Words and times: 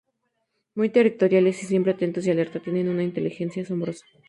Muy 0.73 0.89
territoriales 0.89 1.61
y 1.61 1.67
siempre 1.67 1.91
atentos 1.91 2.25
y 2.25 2.31
alerta, 2.31 2.59
tienen 2.59 2.89
una 2.89 3.03
inteligencia 3.03 3.61
asombrosa. 3.61 4.03